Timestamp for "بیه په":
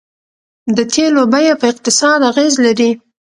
1.31-1.65